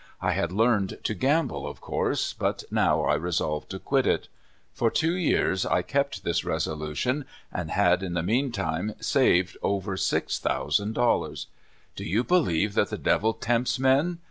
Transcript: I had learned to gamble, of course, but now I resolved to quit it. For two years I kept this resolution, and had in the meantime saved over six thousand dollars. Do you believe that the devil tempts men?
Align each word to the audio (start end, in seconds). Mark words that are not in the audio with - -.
I 0.19 0.31
had 0.31 0.51
learned 0.51 0.97
to 1.03 1.13
gamble, 1.13 1.67
of 1.67 1.79
course, 1.79 2.33
but 2.33 2.63
now 2.71 3.03
I 3.03 3.13
resolved 3.13 3.69
to 3.69 3.77
quit 3.77 4.07
it. 4.07 4.29
For 4.73 4.89
two 4.89 5.13
years 5.13 5.63
I 5.63 5.83
kept 5.83 6.23
this 6.23 6.43
resolution, 6.43 7.23
and 7.53 7.69
had 7.69 8.01
in 8.01 8.15
the 8.15 8.23
meantime 8.23 8.95
saved 8.99 9.57
over 9.61 9.95
six 9.97 10.39
thousand 10.39 10.93
dollars. 10.93 11.45
Do 11.95 12.03
you 12.03 12.23
believe 12.23 12.73
that 12.73 12.89
the 12.89 12.97
devil 12.97 13.33
tempts 13.35 13.77
men? 13.77 14.17